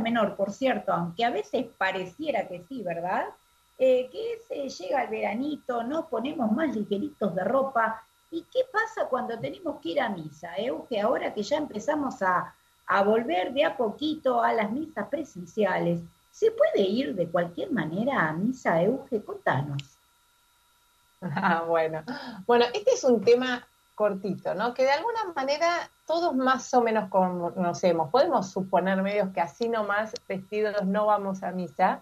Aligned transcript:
menor, 0.00 0.36
por 0.36 0.52
cierto, 0.52 0.92
aunque 0.92 1.24
a 1.24 1.30
veces 1.30 1.66
pareciera 1.76 2.46
que 2.46 2.64
sí, 2.68 2.82
¿verdad? 2.82 3.26
Eh, 3.78 4.08
que 4.10 4.40
se 4.48 4.68
llega 4.68 5.04
el 5.04 5.10
veranito, 5.10 5.82
nos 5.84 6.06
ponemos 6.06 6.50
más 6.52 6.74
ligeritos 6.74 7.34
de 7.34 7.44
ropa. 7.44 8.02
¿Y 8.30 8.42
qué 8.52 8.60
pasa 8.72 9.08
cuando 9.08 9.38
tenemos 9.38 9.80
que 9.80 9.90
ir 9.90 10.00
a 10.00 10.08
misa? 10.08 10.50
Que 10.88 11.00
ahora 11.00 11.32
que 11.32 11.42
ya 11.42 11.56
empezamos 11.58 12.20
a, 12.22 12.54
a 12.86 13.02
volver 13.02 13.52
de 13.52 13.64
a 13.64 13.76
poquito 13.76 14.42
a 14.42 14.52
las 14.52 14.70
misas 14.70 15.08
presenciales, 15.08 16.00
¿se 16.32 16.50
puede 16.50 16.86
ir 16.86 17.14
de 17.14 17.28
cualquier 17.28 17.70
manera 17.70 18.28
a 18.28 18.32
misa, 18.32 18.82
Euge? 18.82 19.22
Contanos. 19.22 19.82
Ah, 21.20 21.64
bueno. 21.66 22.04
Bueno, 22.46 22.66
este 22.72 22.92
es 22.92 23.02
un 23.02 23.20
tema 23.20 23.66
cortito, 23.98 24.54
¿no? 24.54 24.74
Que 24.74 24.84
de 24.84 24.92
alguna 24.92 25.24
manera 25.34 25.90
todos 26.06 26.32
más 26.36 26.72
o 26.72 26.80
menos 26.80 27.10
conocemos. 27.10 28.10
Podemos 28.10 28.48
suponer 28.48 29.02
medios 29.02 29.30
que 29.34 29.40
así 29.40 29.68
nomás 29.68 30.12
vestidos 30.28 30.84
no 30.84 31.06
vamos 31.06 31.42
a 31.42 31.50
misa, 31.50 32.00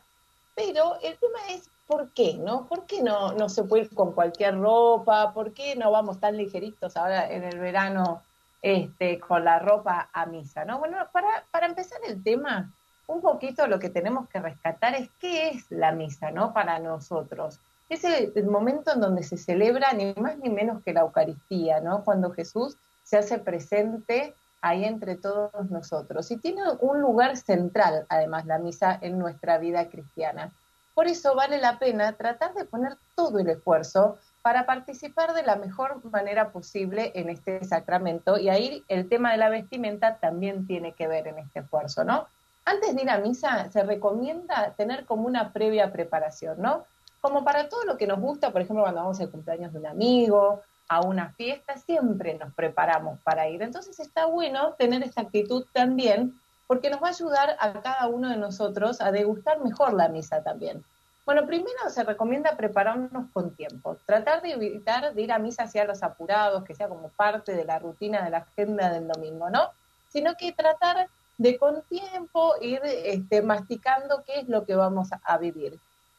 pero 0.55 0.97
el 1.03 1.17
tema 1.17 1.39
es 1.49 1.71
¿por 1.87 2.13
qué? 2.13 2.35
¿No? 2.35 2.67
¿Por 2.67 2.85
qué 2.85 3.03
no, 3.03 3.33
no 3.33 3.49
se 3.49 3.65
puede 3.65 3.85
ir 3.85 3.95
con 3.95 4.13
cualquier 4.13 4.61
ropa? 4.61 5.33
¿Por 5.33 5.55
qué 5.55 5.75
no 5.75 5.91
vamos 5.91 6.21
tan 6.21 6.37
ligeritos 6.37 6.99
ahora 6.99 7.31
en 7.31 7.45
el 7.45 7.59
verano 7.59 8.23
este, 8.61 9.19
con 9.19 9.47
la 9.47 9.59
ropa 9.59 10.11
a 10.13 10.27
misa? 10.27 10.67
¿no? 10.67 10.79
Bueno, 10.79 10.99
para, 11.13 11.45
para 11.51 11.65
empezar 11.65 11.99
el 12.07 12.23
tema, 12.23 12.71
un 13.07 13.23
poquito 13.23 13.67
lo 13.69 13.79
que 13.79 13.89
tenemos 13.89 14.29
que 14.29 14.39
rescatar 14.39 14.95
es 14.97 15.09
qué 15.19 15.49
es 15.49 15.71
la 15.71 15.93
misa, 15.93 16.31
¿no? 16.31 16.53
Para 16.53 16.79
nosotros 16.79 17.59
es 17.89 18.05
el, 18.05 18.47
momento 18.47 18.93
en 18.93 19.01
donde 19.01 19.23
se 19.23 19.37
celebra 19.37 19.93
ni 19.93 20.13
más 20.15 20.39
ni 20.39 20.51
menos 20.51 20.83
que 20.83 20.93
la 20.93 21.03
Eucaristía, 21.03 21.81
¿no? 21.81 22.05
Cuando 22.05 22.33
Jesús 22.33 22.77
se 23.05 23.17
hace 23.17 23.39
presente 23.39 24.35
ahí 24.61 24.85
entre 24.85 25.17
todos 25.17 25.71
nosotros. 25.71 26.31
Y 26.31 26.39
tiene 26.39 26.63
un 26.81 27.01
lugar 27.01 27.37
central, 27.37 28.05
además, 28.09 28.47
la 28.47 28.59
misa 28.59 28.99
en 29.01 29.19
nuestra 29.19 29.59
vida 29.59 29.89
cristiana. 29.89 30.51
Por 30.95 31.07
eso 31.07 31.35
vale 31.35 31.59
la 31.59 31.79
pena 31.79 32.13
tratar 32.15 32.55
de 32.55 32.65
poner 32.65 32.97
todo 33.15 33.39
el 33.39 33.49
esfuerzo 33.49 34.19
para 34.43 34.65
participar 34.65 35.35
de 35.35 35.43
la 35.43 35.57
mejor 35.57 36.03
manera 36.11 36.51
posible 36.51 37.13
en 37.15 37.29
este 37.29 37.63
sacramento. 37.65 38.39
Y 38.39 38.49
ahí 38.49 38.83
el 38.89 39.09
tema 39.09 39.33
de 39.33 39.39
la 39.39 39.49
vestimenta 39.49 40.17
también 40.17 40.67
tiene 40.67 40.93
que 40.93 41.07
ver 41.07 41.29
en 41.29 41.39
este 41.39 41.61
esfuerzo, 41.61 42.05
¿no? 42.05 42.27
Antes 42.65 42.97
de 42.97 43.03
ir 43.03 43.11
a 43.11 43.19
misa 43.19 43.71
se 43.71 43.85
recomienda 43.85 44.73
tener 44.77 45.05
como 45.05 45.27
una 45.27 45.53
previa 45.53 45.93
preparación, 45.93 46.61
¿no? 46.61 46.85
Como 47.27 47.43
para 47.43 47.69
todo 47.69 47.83
lo 47.85 47.97
que 47.97 48.07
nos 48.07 48.21
gusta, 48.21 48.53
por 48.53 48.61
ejemplo, 48.61 48.85
cuando 48.85 49.01
vamos 49.01 49.19
al 49.19 49.31
cumpleaños 49.31 49.73
de 49.73 49.81
un 49.81 49.87
amigo, 49.87 50.63
a 50.89 51.01
una 51.01 51.33
fiesta, 51.33 51.77
siempre 51.77 52.35
nos 52.35 52.55
preparamos 52.55 53.19
para 53.25 53.49
ir. 53.49 53.63
Entonces 53.63 53.99
está 53.99 54.27
bueno 54.27 54.75
tener 54.79 55.03
esta 55.03 55.23
actitud 55.23 55.67
también, 55.73 56.39
porque 56.69 56.89
nos 56.89 57.03
va 57.03 57.09
a 57.09 57.11
ayudar 57.11 57.57
a 57.59 57.83
cada 57.83 58.07
uno 58.07 58.29
de 58.29 58.37
nosotros 58.37 59.01
a 59.01 59.11
degustar 59.11 59.61
mejor 59.61 59.95
la 59.95 60.09
misa 60.09 60.45
también. 60.45 60.85
Bueno, 61.25 61.45
primero 61.47 61.91
se 61.91 62.05
recomienda 62.05 62.57
prepararnos 62.57 63.29
con 63.33 63.57
tiempo, 63.57 63.97
tratar 64.07 64.41
de 64.41 64.53
evitar 64.53 65.13
ir 65.19 65.33
a 65.33 65.41
misa 65.41 65.65
hacia 65.65 65.85
los 65.85 66.05
apurados, 66.05 66.63
que 66.63 66.77
sea 66.77 66.87
como 66.87 67.09
parte 67.09 67.57
de 67.57 67.65
la 67.65 67.81
rutina 67.81 68.23
de 68.23 68.31
la 68.31 68.39
agenda 68.39 68.89
del 68.91 69.09
domingo, 69.09 69.51
¿no? 69.51 69.71
Sino 70.11 70.37
que 70.37 70.53
tratar 70.53 71.09
de 71.39 71.59
con 71.59 71.83
tiempo 71.83 72.55
ir 72.61 72.81
este, 72.85 73.43
masticando 73.43 74.23
qué 74.25 74.39
es 74.39 74.49
lo 74.49 74.65
que 74.65 74.77
vamos 74.77 75.09
a 75.25 75.39
vivir. 75.39 75.77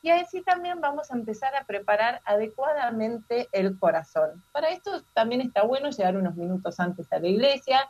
Y 0.08 0.10
así 0.10 0.42
también 0.42 0.80
vamos 0.80 1.12
a 1.12 1.16
empezar 1.16 1.54
a 1.54 1.66
preparar 1.66 2.22
adecuadamente 2.24 3.50
el 3.52 3.78
corazón. 3.78 4.42
Para 4.54 4.70
esto 4.70 5.02
también 5.14 5.42
está 5.42 5.64
bueno 5.64 5.90
llegar 5.90 6.16
unos 6.16 6.38
minutos 6.38 6.80
antes 6.80 7.12
a 7.12 7.20
la 7.20 7.28
iglesia, 7.28 7.90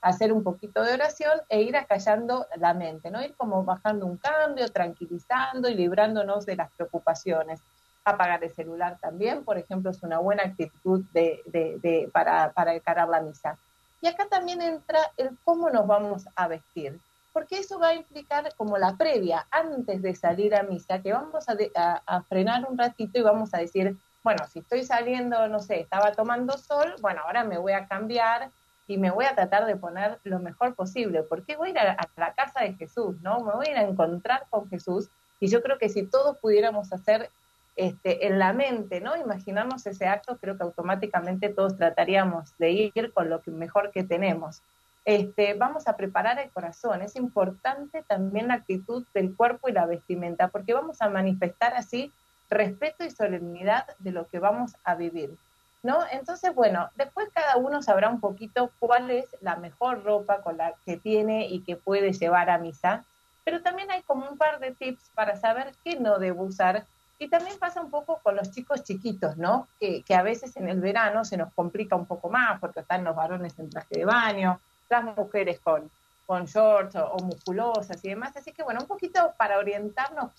hacer 0.00 0.32
un 0.32 0.42
poquito 0.42 0.82
de 0.82 0.94
oración 0.94 1.38
e 1.50 1.60
ir 1.60 1.76
acallando 1.76 2.46
la 2.56 2.72
mente, 2.72 3.10
¿no? 3.10 3.22
Ir 3.22 3.34
como 3.36 3.64
bajando 3.64 4.06
un 4.06 4.16
cambio, 4.16 4.72
tranquilizando 4.72 5.68
y 5.68 5.74
librándonos 5.74 6.46
de 6.46 6.56
las 6.56 6.70
preocupaciones. 6.72 7.60
Apagar 8.02 8.42
el 8.42 8.54
celular 8.54 8.96
también, 8.98 9.44
por 9.44 9.58
ejemplo, 9.58 9.90
es 9.90 10.02
una 10.02 10.20
buena 10.20 10.44
actitud 10.44 11.04
de, 11.12 12.08
para, 12.14 12.50
para 12.52 12.74
encarar 12.74 13.10
la 13.10 13.20
misa. 13.20 13.58
Y 14.00 14.06
acá 14.06 14.26
también 14.26 14.62
entra 14.62 15.00
el 15.18 15.36
cómo 15.44 15.68
nos 15.68 15.86
vamos 15.86 16.26
a 16.34 16.48
vestir 16.48 16.98
porque 17.38 17.58
eso 17.58 17.78
va 17.78 17.90
a 17.90 17.94
implicar 17.94 18.52
como 18.56 18.78
la 18.78 18.96
previa, 18.96 19.46
antes 19.52 20.02
de 20.02 20.12
salir 20.16 20.56
a 20.56 20.64
misa, 20.64 21.00
que 21.00 21.12
vamos 21.12 21.46
a, 21.48 22.22
frenar 22.22 22.66
un 22.68 22.76
ratito 22.76 23.16
y 23.16 23.22
vamos 23.22 23.54
a 23.54 23.58
decir, 23.58 23.96
bueno, 24.24 24.44
si 24.48 24.58
estoy 24.58 24.82
saliendo, 24.82 25.46
no 25.46 25.60
sé, 25.60 25.78
estaba 25.78 26.10
tomando 26.10 26.58
sol, 26.58 26.96
bueno, 27.00 27.20
ahora 27.24 27.44
me 27.44 27.56
voy 27.56 27.74
a 27.74 27.86
cambiar 27.86 28.50
y 28.88 28.98
me 28.98 29.12
voy 29.12 29.24
a 29.26 29.36
tratar 29.36 29.66
de 29.66 29.76
poner 29.76 30.18
lo 30.24 30.40
mejor 30.40 30.74
posible, 30.74 31.22
porque 31.22 31.54
voy 31.54 31.68
a 31.68 31.70
ir 31.70 31.78
a, 31.78 31.96
la 32.16 32.34
casa 32.34 32.64
de 32.64 32.74
Jesús, 32.74 33.14
¿no? 33.22 33.38
Me 33.38 33.52
voy 33.52 33.68
a 33.68 33.70
ir 33.70 33.78
a 33.78 33.82
encontrar 33.82 34.46
con 34.50 34.68
Jesús 34.68 35.08
y 35.38 35.46
yo 35.46 35.62
creo 35.62 35.78
que 35.78 35.90
si 35.90 36.06
todos 36.06 36.38
pudiéramos 36.38 36.92
hacer 36.92 37.30
este, 37.76 38.26
en 38.26 38.40
la 38.40 38.52
mente, 38.52 39.00
¿no? 39.00 39.16
Imaginarnos 39.16 39.86
ese 39.86 40.08
acto, 40.08 40.38
creo 40.38 40.56
que 40.56 40.64
automáticamente 40.64 41.50
todos 41.50 41.76
trataríamos 41.76 42.58
de 42.58 42.70
ir 42.72 43.12
con 43.14 43.30
lo 43.30 43.42
que 43.42 43.52
mejor 43.52 43.92
que 43.92 44.02
tenemos. 44.02 44.60
Este, 45.08 45.54
vamos 45.54 45.88
a 45.88 45.96
preparar 45.96 46.38
el 46.38 46.50
corazón. 46.50 47.00
Es 47.00 47.16
importante 47.16 48.02
también 48.02 48.48
la 48.48 48.54
actitud 48.56 49.06
del 49.14 49.34
cuerpo 49.34 49.70
y 49.70 49.72
la 49.72 49.86
vestimenta, 49.86 50.48
porque 50.48 50.74
vamos 50.74 51.00
a 51.00 51.08
manifestar 51.08 51.72
así 51.72 52.12
respeto 52.50 53.04
y 53.04 53.10
solemnidad 53.10 53.86
de 54.00 54.12
lo 54.12 54.26
que 54.26 54.38
vamos 54.38 54.76
a 54.84 54.96
vivir. 54.96 55.34
¿No? 55.82 56.00
Entonces, 56.12 56.54
bueno, 56.54 56.90
después 56.94 57.30
cada 57.32 57.56
uno 57.56 57.80
sabrá 57.80 58.10
un 58.10 58.20
poquito 58.20 58.70
cuál 58.80 59.10
es 59.10 59.24
la 59.40 59.56
mejor 59.56 60.04
ropa 60.04 60.42
con 60.42 60.58
la 60.58 60.74
que 60.84 60.98
tiene 60.98 61.46
y 61.46 61.60
que 61.60 61.76
puede 61.76 62.12
llevar 62.12 62.50
a 62.50 62.58
misa, 62.58 63.02
pero 63.44 63.62
también 63.62 63.90
hay 63.90 64.02
como 64.02 64.28
un 64.28 64.36
par 64.36 64.58
de 64.58 64.72
tips 64.72 65.10
para 65.14 65.36
saber 65.36 65.72
qué 65.84 65.98
no 65.98 66.18
debo 66.18 66.42
usar. 66.42 66.84
Y 67.18 67.28
también 67.28 67.58
pasa 67.58 67.80
un 67.80 67.90
poco 67.90 68.20
con 68.22 68.36
los 68.36 68.50
chicos 68.50 68.84
chiquitos, 68.84 69.38
¿no? 69.38 69.68
Que, 69.80 70.02
que 70.02 70.14
a 70.14 70.22
veces 70.22 70.54
en 70.58 70.68
el 70.68 70.80
verano 70.80 71.24
se 71.24 71.38
nos 71.38 71.50
complica 71.54 71.96
un 71.96 72.04
poco 72.04 72.28
más 72.28 72.60
porque 72.60 72.80
están 72.80 73.04
los 73.04 73.16
varones 73.16 73.58
en 73.58 73.70
traje 73.70 74.00
de 74.00 74.04
baño, 74.04 74.60
las 74.88 75.04
mujeres 75.16 75.60
con, 75.60 75.90
con 76.26 76.44
shorts 76.44 76.96
o, 76.96 77.16
musculosas 77.22 78.04
y 78.04 78.10
demás. 78.10 78.36
Así 78.36 78.52
que 78.52 78.62
bueno, 78.62 78.80
un 78.80 78.86
poquito 78.86 79.32
para 79.36 79.58
orientarnos 79.58 80.30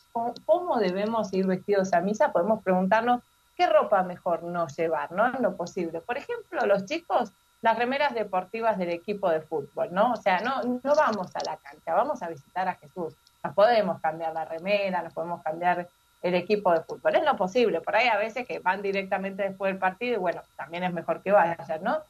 cómo, 0.45 0.77
debemos 0.77 1.33
ir 1.33 1.47
vestidos 1.47 1.93
a 1.93 2.01
misa, 2.01 2.31
podemos 2.31 2.63
preguntarnos 2.63 3.21
qué 3.55 3.67
ropa 3.67 4.03
mejor 4.03 4.43
no 4.43 4.67
llevar, 4.67 5.11
¿no? 5.11 5.25
En 5.27 5.41
lo 5.41 5.55
posible. 5.55 5.99
Por 6.01 6.17
ejemplo, 6.17 6.65
los 6.65 6.85
chicos, 6.85 7.31
las 7.61 7.77
remeras 7.77 8.13
deportivas 8.13 8.77
del 8.77 8.89
equipo 8.89 9.29
de 9.29 9.41
fútbol, 9.41 9.89
¿no? 9.91 10.13
O 10.13 10.15
sea, 10.15 10.39
no, 10.39 10.61
no 10.63 10.95
vamos 10.95 11.35
a 11.35 11.43
la 11.43 11.57
cancha, 11.57 11.93
vamos 11.93 12.21
a 12.21 12.29
visitar 12.29 12.67
a 12.67 12.75
Jesús. 12.75 13.13
Nos 13.43 13.53
podemos 13.53 13.99
cambiar 13.99 14.33
la 14.33 14.45
remera, 14.45 15.01
nos 15.01 15.13
podemos 15.13 15.41
cambiar 15.43 15.87
el 16.21 16.35
equipo 16.35 16.71
de 16.71 16.81
fútbol. 16.81 17.15
Es 17.15 17.23
lo 17.23 17.35
posible. 17.35 17.81
Por 17.81 17.95
ahí 17.95 18.07
a 18.07 18.17
veces 18.17 18.47
que 18.47 18.59
van 18.59 18.81
directamente 18.81 19.43
después 19.43 19.71
del 19.71 19.79
partido 19.79 20.15
y 20.15 20.19
bueno, 20.19 20.41
también 20.55 20.83
es 20.83 20.93
mejor 20.93 21.21
que 21.21 21.31
vayan, 21.31 21.83
¿no? 21.83 22.01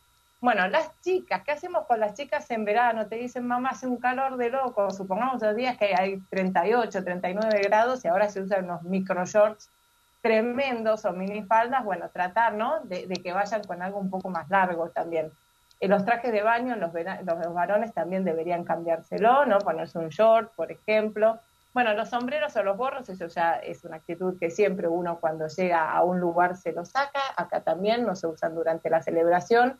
Bueno, 0.41 0.69
las 0.69 0.89
chicas, 1.01 1.44
¿qué 1.44 1.51
hacemos 1.51 1.85
con 1.85 2.00
las 2.00 2.13
chicas 2.13 2.50
en 2.50 2.63
verano? 2.63 3.07
Te 3.07 3.17
dicen, 3.17 3.45
mamá, 3.45 3.72
hace 3.72 3.88
un 3.88 3.97
calor 3.97 4.38
de 4.38 4.50
loco. 4.50 4.89
Supongamos 4.89 5.41
los 5.41 5.53
días 5.53 5.77
que 5.77 5.94
hay 5.94 6.17
38, 6.29 7.03
39 7.03 7.61
grados 7.63 8.05
y 8.05 8.07
ahora 8.07 8.29
se 8.29 8.41
usan 8.41 8.63
unos 8.63 8.83
micro 8.83 9.25
shorts 9.25 9.69
tremendos 10.22 11.03
o 11.03 11.11
minifaldas. 11.11 11.83
Bueno, 11.83 12.09
tratar, 12.13 12.53
¿no? 12.53 12.79
De, 12.85 13.05
que 13.22 13.33
vayan 13.33 13.63
con 13.66 13.81
algo 13.81 13.99
un 13.99 14.09
poco 14.09 14.29
más 14.29 14.49
largo 14.49 14.88
también. 14.89 15.29
En 15.81 15.91
los 15.91 16.05
trajes 16.05 16.31
de 16.31 16.41
baño, 16.41 16.78
los, 16.78 16.94
los 16.94 17.53
varones 17.53 17.94
también 17.94 18.23
deberían 18.23 18.63
cambiárselo, 18.63 19.45
¿no? 19.45 19.59
Ponerse 19.59 19.99
un 19.99 20.07
short, 20.07 20.55
por 20.55 20.72
ejemplo. 20.72 21.38
Bueno, 21.73 21.94
los 21.94 22.09
sombreros 22.09 22.55
o 22.55 22.63
los 22.63 22.78
gorros, 22.78 23.09
eso 23.09 23.28
ya 23.28 23.55
es 23.55 23.83
una 23.83 23.97
actitud 23.97 24.39
que 24.39 24.49
siempre 24.49 24.88
uno 24.88 25.19
cuando 25.19 25.47
llega 25.47 25.91
a 25.91 26.01
un 26.03 26.22
lugar 26.22 26.55
se 26.55 26.72
lo 26.72 26.85
saca. 26.85 27.19
Acá 27.35 27.59
también 27.59 28.05
no 28.05 28.16
se 28.16 28.28
usan 28.28 28.55
durante 28.55 28.89
la 28.89 29.03
celebración 29.03 29.78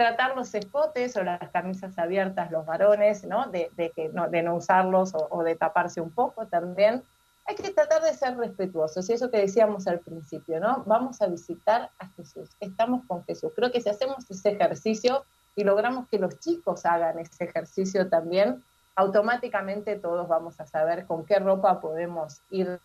tratar 0.00 0.34
los 0.34 0.54
escotes 0.54 1.14
o 1.18 1.22
las 1.22 1.50
camisas 1.50 1.98
abiertas 1.98 2.50
los 2.50 2.64
varones, 2.64 3.22
¿no? 3.24 3.50
De, 3.50 3.68
que 3.94 4.08
no, 4.08 4.30
de 4.30 4.42
no 4.42 4.54
usarlos 4.54 5.12
o, 5.14 5.42
de 5.42 5.56
taparse 5.56 6.00
un 6.00 6.10
poco 6.10 6.46
también. 6.46 7.02
Hay 7.44 7.54
que 7.54 7.70
tratar 7.70 8.00
de 8.00 8.14
ser 8.14 8.34
respetuosos, 8.38 9.10
y 9.10 9.12
eso 9.12 9.30
que 9.30 9.36
decíamos 9.36 9.86
al 9.86 9.98
principio, 9.98 10.58
¿no? 10.58 10.84
Vamos 10.86 11.20
a 11.20 11.26
visitar 11.26 11.90
a 11.98 12.08
Jesús, 12.16 12.48
estamos 12.60 13.04
con 13.06 13.22
Jesús. 13.26 13.52
Creo 13.54 13.70
que 13.70 13.82
si 13.82 13.90
hacemos 13.90 14.24
ese 14.30 14.52
ejercicio 14.52 15.22
y 15.54 15.64
logramos 15.64 16.08
que 16.08 16.18
los 16.18 16.40
chicos 16.40 16.86
hagan 16.86 17.18
ese 17.18 17.44
ejercicio 17.44 18.08
también, 18.08 18.64
automáticamente 18.94 19.96
todos 19.96 20.26
vamos 20.26 20.58
a 20.60 20.66
saber 20.66 21.04
con 21.04 21.26
qué 21.26 21.38
ropa 21.40 21.78
podemos 21.78 22.40
ir 22.50 22.80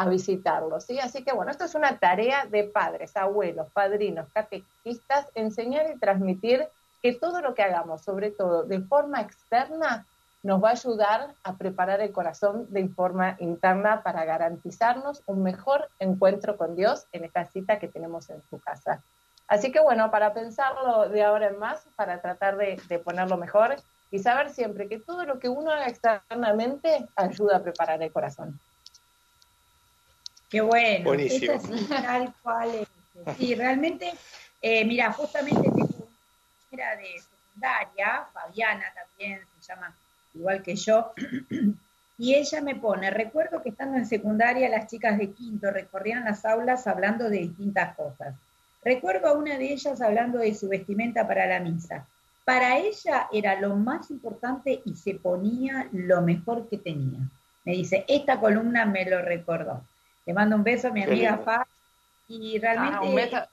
a 0.00 0.08
visitarlos. 0.08 0.84
¿sí? 0.84 0.98
Así 0.98 1.22
que 1.22 1.34
bueno, 1.34 1.50
esto 1.50 1.64
es 1.64 1.74
una 1.74 1.98
tarea 1.98 2.46
de 2.46 2.64
padres, 2.64 3.14
abuelos, 3.18 3.70
padrinos, 3.70 4.28
catequistas, 4.32 5.26
enseñar 5.34 5.90
y 5.94 5.98
transmitir 5.98 6.66
que 7.02 7.12
todo 7.12 7.42
lo 7.42 7.54
que 7.54 7.62
hagamos, 7.62 8.00
sobre 8.00 8.30
todo 8.30 8.62
de 8.62 8.80
forma 8.80 9.20
externa, 9.20 10.06
nos 10.42 10.64
va 10.64 10.70
a 10.70 10.72
ayudar 10.72 11.34
a 11.44 11.56
preparar 11.56 12.00
el 12.00 12.12
corazón 12.12 12.66
de 12.70 12.88
forma 12.88 13.36
interna 13.40 14.02
para 14.02 14.24
garantizarnos 14.24 15.22
un 15.26 15.42
mejor 15.42 15.90
encuentro 15.98 16.56
con 16.56 16.76
Dios 16.76 17.04
en 17.12 17.24
esta 17.24 17.44
cita 17.44 17.78
que 17.78 17.88
tenemos 17.88 18.30
en 18.30 18.40
su 18.48 18.58
casa. 18.58 19.02
Así 19.48 19.70
que 19.70 19.80
bueno, 19.80 20.10
para 20.10 20.32
pensarlo 20.32 21.10
de 21.10 21.22
ahora 21.22 21.48
en 21.48 21.58
más, 21.58 21.84
para 21.94 22.22
tratar 22.22 22.56
de, 22.56 22.80
de 22.88 22.98
ponerlo 23.00 23.36
mejor, 23.36 23.76
y 24.10 24.18
saber 24.18 24.48
siempre 24.48 24.88
que 24.88 24.98
todo 24.98 25.26
lo 25.26 25.38
que 25.38 25.50
uno 25.50 25.70
haga 25.70 25.88
externamente 25.88 27.06
ayuda 27.16 27.58
a 27.58 27.62
preparar 27.62 28.02
el 28.02 28.10
corazón. 28.10 28.58
Qué 30.50 30.60
bueno. 30.60 31.04
Buenísimo. 31.04 31.60
tal 31.88 32.34
cual 32.42 32.86
Sí, 33.38 33.54
realmente, 33.54 34.12
eh, 34.62 34.84
mira, 34.84 35.12
justamente 35.12 35.62
tengo 35.62 36.08
una 36.70 36.96
de 36.96 37.20
secundaria, 37.20 38.26
Fabiana 38.32 38.84
también 38.94 39.40
se 39.60 39.68
llama 39.68 39.94
igual 40.34 40.62
que 40.62 40.76
yo, 40.76 41.12
y 42.18 42.34
ella 42.34 42.60
me 42.60 42.76
pone, 42.76 43.10
recuerdo 43.10 43.62
que 43.62 43.70
estando 43.70 43.98
en 43.98 44.06
secundaria 44.06 44.68
las 44.68 44.86
chicas 44.86 45.18
de 45.18 45.32
quinto 45.32 45.70
recorrían 45.70 46.24
las 46.24 46.44
aulas 46.44 46.86
hablando 46.86 47.28
de 47.28 47.38
distintas 47.38 47.94
cosas. 47.96 48.34
Recuerdo 48.82 49.28
a 49.28 49.32
una 49.32 49.58
de 49.58 49.72
ellas 49.72 50.00
hablando 50.00 50.38
de 50.38 50.54
su 50.54 50.68
vestimenta 50.68 51.26
para 51.26 51.46
la 51.46 51.60
misa. 51.60 52.06
Para 52.44 52.78
ella 52.78 53.28
era 53.32 53.60
lo 53.60 53.76
más 53.76 54.10
importante 54.10 54.80
y 54.84 54.94
se 54.96 55.14
ponía 55.14 55.88
lo 55.92 56.22
mejor 56.22 56.68
que 56.68 56.78
tenía. 56.78 57.18
Me 57.64 57.72
dice, 57.72 58.04
esta 58.08 58.40
columna 58.40 58.86
me 58.86 59.04
lo 59.04 59.20
recordó. 59.20 59.84
Le 60.30 60.34
mando 60.34 60.54
un 60.54 60.62
beso 60.62 60.86
a 60.86 60.92
mi 60.92 61.02
amiga 61.02 61.38
Fa. 61.38 61.66
Y 62.28 62.56
realmente 62.60 63.34
ah, 63.34 63.48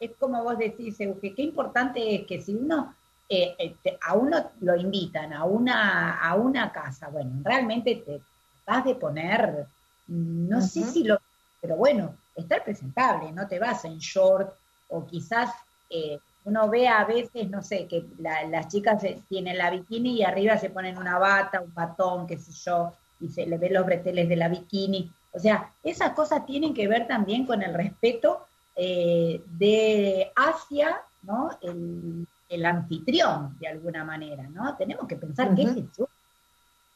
es 0.00 0.12
como 0.18 0.42
vos 0.42 0.56
decís, 0.56 0.98
Euge, 0.98 1.34
qué 1.34 1.42
importante 1.42 2.14
es 2.14 2.26
que 2.26 2.40
si 2.40 2.54
uno, 2.54 2.94
eh, 3.28 3.54
eh, 3.58 3.98
a 4.00 4.14
uno 4.14 4.52
lo 4.62 4.74
invitan 4.74 5.34
a 5.34 5.44
una, 5.44 6.18
a 6.18 6.34
una 6.34 6.72
casa, 6.72 7.08
bueno, 7.08 7.42
realmente 7.44 7.96
te 7.96 8.22
vas 8.66 8.86
de 8.86 8.94
poner, 8.94 9.66
no 10.06 10.62
sé 10.62 10.82
si 10.84 11.04
lo, 11.04 11.18
pero 11.60 11.76
bueno, 11.76 12.14
estar 12.36 12.64
presentable, 12.64 13.30
no 13.30 13.46
te 13.46 13.58
vas 13.58 13.84
en 13.84 13.98
short 13.98 14.50
o 14.88 15.04
quizás 15.04 15.50
eh, 15.90 16.18
uno 16.46 16.70
ve 16.70 16.88
a 16.88 17.04
veces, 17.04 17.50
no 17.50 17.62
sé, 17.62 17.86
que 17.86 18.06
las 18.18 18.68
chicas 18.68 19.04
tienen 19.28 19.58
la 19.58 19.68
bikini 19.68 20.20
y 20.20 20.22
arriba 20.22 20.56
se 20.56 20.70
ponen 20.70 20.96
una 20.96 21.18
bata, 21.18 21.60
un 21.60 21.74
batón, 21.74 22.26
qué 22.26 22.38
sé 22.38 22.50
yo, 22.64 22.94
y 23.20 23.28
se 23.28 23.44
le 23.44 23.58
ven 23.58 23.74
los 23.74 23.84
breteles 23.84 24.26
de 24.26 24.36
la 24.36 24.48
bikini. 24.48 25.12
O 25.32 25.38
sea, 25.38 25.70
esas 25.82 26.12
cosas 26.12 26.44
tienen 26.46 26.74
que 26.74 26.88
ver 26.88 27.06
también 27.06 27.46
con 27.46 27.62
el 27.62 27.74
respeto 27.74 28.46
eh, 28.76 29.42
de 29.46 30.30
hacia 30.36 31.02
¿no? 31.22 31.50
El, 31.60 32.26
anfitrión, 32.66 33.56
de 33.58 33.68
alguna 33.68 34.04
manera, 34.04 34.42
¿no? 34.50 34.76
Tenemos 34.76 35.08
que 35.08 35.16
pensar 35.16 35.54
que 35.54 35.62
es 35.62 35.74
Jesús, 35.74 36.08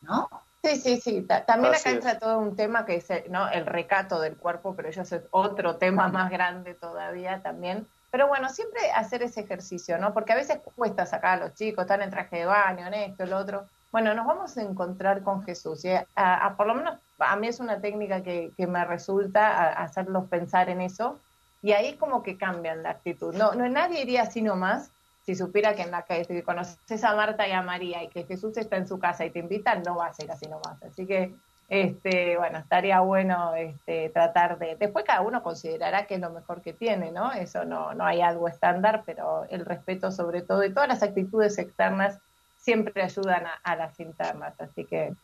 ¿no? 0.02 0.28
Sí, 0.62 0.76
sí, 0.76 1.00
sí. 1.00 1.26
También 1.46 1.74
acá 1.74 1.90
entra 1.90 2.18
todo 2.18 2.38
un 2.38 2.56
tema 2.56 2.84
que 2.84 2.96
es 2.96 3.08
¿no? 3.30 3.48
el 3.48 3.64
recato 3.64 4.20
del 4.20 4.36
cuerpo, 4.36 4.74
pero 4.76 4.88
eso 4.88 5.00
es 5.00 5.22
otro 5.30 5.76
tema 5.76 6.08
más 6.08 6.30
grande 6.30 6.74
todavía 6.74 7.40
también. 7.42 7.86
Pero 8.10 8.28
bueno, 8.28 8.50
siempre 8.50 8.90
hacer 8.90 9.22
ese 9.22 9.40
ejercicio, 9.40 9.96
¿no? 9.98 10.12
Porque 10.12 10.32
a 10.32 10.36
veces 10.36 10.58
cuesta 10.74 11.06
sacar 11.06 11.38
a 11.38 11.46
los 11.46 11.54
chicos, 11.54 11.82
están 11.82 12.02
en 12.02 12.10
traje 12.10 12.36
de 12.36 12.46
baño, 12.46 12.86
en 12.86 12.94
esto, 12.94 13.24
el 13.24 13.32
otro. 13.32 13.66
Bueno, 13.92 14.12
nos 14.12 14.26
vamos 14.26 14.58
a 14.58 14.62
encontrar 14.62 15.22
con 15.22 15.42
Jesús. 15.44 15.84
Y 15.84 15.90
a, 16.16 16.54
por 16.56 16.66
lo 16.66 16.74
menos 16.74 16.98
a 17.18 17.36
mí 17.36 17.48
es 17.48 17.60
una 17.60 17.80
técnica 17.80 18.22
que, 18.22 18.52
que 18.56 18.66
me 18.66 18.84
resulta 18.84 19.72
hacerlos 19.72 20.28
pensar 20.28 20.68
en 20.68 20.80
eso. 20.80 21.18
Y 21.62 21.72
ahí 21.72 21.96
como 21.96 22.22
que 22.22 22.36
cambian 22.36 22.82
la 22.82 22.90
actitud. 22.90 23.34
No, 23.34 23.54
no 23.54 23.68
nadie 23.68 24.02
iría 24.02 24.22
así 24.22 24.42
nomás 24.42 24.90
si 25.26 25.34
supiera 25.34 25.74
que 25.74 25.82
en 25.82 25.90
la 25.90 26.02
calle, 26.02 26.24
si 26.24 26.40
conoces 26.42 27.02
a 27.02 27.14
Marta 27.16 27.48
y 27.48 27.50
a 27.50 27.60
María 27.60 28.02
y 28.04 28.08
que 28.08 28.24
Jesús 28.24 28.56
está 28.56 28.76
en 28.76 28.86
su 28.86 29.00
casa 29.00 29.24
y 29.24 29.30
te 29.30 29.40
invitan, 29.40 29.82
no 29.82 29.96
va 29.96 30.06
a 30.06 30.14
ser 30.14 30.30
así 30.30 30.46
nomás. 30.46 30.80
Así 30.84 31.04
que, 31.04 31.34
este, 31.68 32.36
bueno, 32.36 32.58
estaría 32.58 33.00
bueno 33.00 33.52
este, 33.56 34.08
tratar 34.10 34.56
de... 34.58 34.76
Después 34.76 35.04
cada 35.04 35.22
uno 35.22 35.42
considerará 35.42 36.06
que 36.06 36.14
es 36.14 36.20
lo 36.20 36.30
mejor 36.30 36.62
que 36.62 36.72
tiene, 36.72 37.10
¿no? 37.10 37.32
Eso 37.32 37.64
no, 37.64 37.92
no 37.92 38.04
hay 38.04 38.20
algo 38.20 38.46
estándar, 38.46 39.02
pero 39.04 39.46
el 39.50 39.64
respeto 39.64 40.12
sobre 40.12 40.42
todo 40.42 40.62
y 40.64 40.72
todas 40.72 40.88
las 40.88 41.02
actitudes 41.02 41.58
externas 41.58 42.20
siempre 42.56 43.02
ayudan 43.02 43.44
a, 43.62 43.76
las 43.76 43.98
internas, 44.00 44.60
así 44.60 44.84
que 44.84 45.14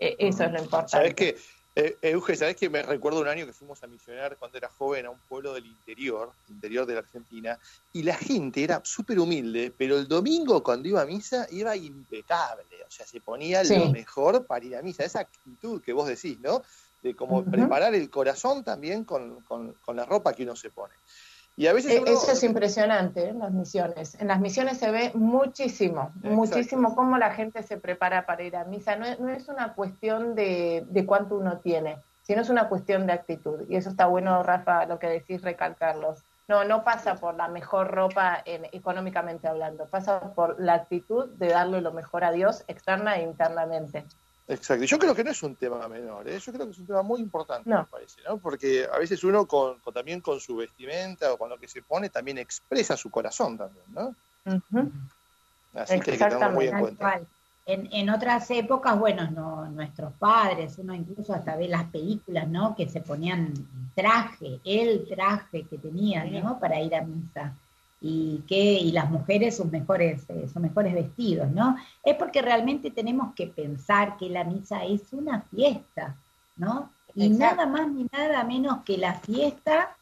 eso 0.00 0.44
es 0.44 0.52
lo 0.52 0.62
importante. 0.62 0.90
¿Sabes 0.90 1.14
qué? 1.14 1.36
Eh, 1.76 1.96
Euge, 2.02 2.34
¿sabes 2.34 2.56
que 2.56 2.68
me 2.68 2.82
recuerdo 2.82 3.20
un 3.20 3.28
año 3.28 3.46
que 3.46 3.52
fuimos 3.52 3.82
a 3.84 3.86
misionar 3.86 4.36
cuando 4.36 4.58
era 4.58 4.68
joven 4.68 5.06
a 5.06 5.10
un 5.10 5.18
pueblo 5.28 5.54
del 5.54 5.66
interior, 5.66 6.32
interior 6.48 6.84
de 6.84 6.94
la 6.94 7.00
Argentina, 7.00 7.58
y 7.92 8.02
la 8.02 8.16
gente 8.16 8.64
era 8.64 8.80
súper 8.84 9.20
humilde, 9.20 9.72
pero 9.76 9.96
el 9.96 10.08
domingo 10.08 10.64
cuando 10.64 10.88
iba 10.88 11.00
a 11.00 11.06
misa 11.06 11.46
iba 11.52 11.76
impecable, 11.76 12.64
o 12.86 12.90
sea, 12.90 13.06
se 13.06 13.20
ponía 13.20 13.62
lo 13.62 13.90
mejor 13.90 14.46
para 14.46 14.64
ir 14.64 14.76
a 14.76 14.82
misa, 14.82 15.04
esa 15.04 15.20
actitud 15.20 15.80
que 15.80 15.92
vos 15.92 16.08
decís, 16.08 16.40
¿no? 16.40 16.62
De 17.02 17.14
como 17.14 17.44
preparar 17.44 17.94
el 17.94 18.10
corazón 18.10 18.64
también 18.64 19.04
con, 19.04 19.40
con, 19.42 19.72
con 19.74 19.96
la 19.96 20.04
ropa 20.04 20.34
que 20.34 20.42
uno 20.42 20.56
se 20.56 20.70
pone. 20.70 20.92
Y 21.56 21.66
a 21.66 21.72
veces 21.72 21.92
e, 21.92 22.10
Eso 22.10 22.32
es 22.32 22.42
impresionante 22.42 23.28
en 23.28 23.38
las 23.38 23.52
misiones. 23.52 24.16
En 24.20 24.28
las 24.28 24.40
misiones 24.40 24.78
se 24.78 24.90
ve 24.90 25.10
muchísimo, 25.14 26.12
muchísimo 26.22 26.94
cómo 26.94 27.18
la 27.18 27.34
gente 27.34 27.62
se 27.62 27.76
prepara 27.76 28.24
para 28.26 28.42
ir 28.42 28.56
a 28.56 28.64
misa. 28.64 28.96
No 28.96 29.06
es, 29.06 29.20
no 29.20 29.28
es 29.28 29.48
una 29.48 29.74
cuestión 29.74 30.34
de, 30.34 30.84
de, 30.88 31.06
cuánto 31.06 31.36
uno 31.36 31.58
tiene, 31.58 31.98
sino 32.22 32.40
es 32.40 32.48
una 32.48 32.68
cuestión 32.68 33.06
de 33.06 33.12
actitud. 33.12 33.66
Y 33.68 33.76
eso 33.76 33.90
está 33.90 34.06
bueno, 34.06 34.42
Rafa, 34.42 34.86
lo 34.86 34.98
que 34.98 35.08
decís, 35.08 35.42
recalcarlos. 35.42 36.22
No, 36.48 36.64
no 36.64 36.82
pasa 36.82 37.14
por 37.14 37.36
la 37.36 37.46
mejor 37.46 37.92
ropa 37.92 38.42
en, 38.44 38.64
económicamente 38.72 39.46
hablando, 39.46 39.86
pasa 39.86 40.32
por 40.34 40.58
la 40.58 40.74
actitud 40.74 41.28
de 41.34 41.48
darle 41.48 41.80
lo 41.80 41.92
mejor 41.92 42.24
a 42.24 42.32
Dios 42.32 42.64
externa 42.66 43.18
e 43.18 43.22
internamente. 43.22 44.04
Exacto. 44.50 44.84
Yo 44.84 44.98
creo 44.98 45.14
que 45.14 45.22
no 45.22 45.30
es 45.30 45.42
un 45.44 45.54
tema 45.54 45.86
menor, 45.86 46.28
¿eh? 46.28 46.38
yo 46.40 46.52
creo 46.52 46.66
que 46.66 46.72
es 46.72 46.78
un 46.78 46.86
tema 46.86 47.02
muy 47.02 47.20
importante, 47.20 47.70
me 47.70 47.84
parece, 47.84 48.20
¿no? 48.26 48.38
Porque 48.38 48.86
a 48.92 48.98
veces 48.98 49.22
uno 49.22 49.46
con, 49.46 49.78
también 49.94 50.20
con 50.20 50.40
su 50.40 50.56
vestimenta 50.56 51.32
o 51.32 51.38
con 51.38 51.48
lo 51.50 51.58
que 51.58 51.68
se 51.68 51.82
pone 51.82 52.08
también 52.08 52.38
expresa 52.38 52.96
su 52.96 53.10
corazón 53.10 53.56
también, 53.56 53.84
¿no? 53.94 54.14
Así 55.74 56.00
que 56.00 56.10
hay 56.10 56.18
que 56.18 56.24
tenerlo 56.24 56.50
muy 56.50 56.66
en 56.66 56.80
cuenta. 56.80 57.20
En, 57.66 57.88
en, 57.92 58.10
otras 58.10 58.50
épocas, 58.50 58.98
bueno, 58.98 59.30
no, 59.30 59.66
nuestros 59.66 60.12
padres, 60.14 60.76
uno 60.78 60.94
incluso 60.94 61.32
hasta 61.32 61.54
ve 61.54 61.68
las 61.68 61.84
películas, 61.84 62.48
¿no? 62.48 62.74
Que 62.74 62.88
se 62.88 63.00
ponían 63.00 63.54
traje, 63.94 64.58
el 64.64 65.06
traje 65.06 65.62
que 65.62 65.78
tenían, 65.78 66.32
¿no? 66.42 66.58
Para 66.58 66.80
ir 66.80 66.96
a 66.96 67.02
misa 67.02 67.54
y 68.00 68.38
que 68.48 68.56
y 68.56 68.92
las 68.92 69.10
mujeres 69.10 69.56
sus 69.56 69.66
mejores 69.66 70.22
eh, 70.28 70.48
sus 70.50 70.62
mejores 70.62 70.94
vestidos, 70.94 71.50
¿no? 71.50 71.76
Es 72.02 72.16
porque 72.16 72.40
realmente 72.40 72.90
tenemos 72.90 73.34
que 73.34 73.46
pensar 73.46 74.16
que 74.16 74.30
la 74.30 74.44
misa 74.44 74.84
es 74.84 75.12
una 75.12 75.42
fiesta, 75.42 76.16
¿no? 76.56 76.90
Y 77.14 77.28
nada 77.28 77.66
más 77.66 77.88
ni 77.88 78.06
nada 78.12 78.44
menos 78.44 78.82
que 78.84 78.96
la 78.96 79.14
fiesta 79.14 79.94